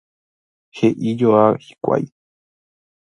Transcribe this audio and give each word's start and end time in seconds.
he'ijoa 0.77 1.43
hikuái 1.67 2.05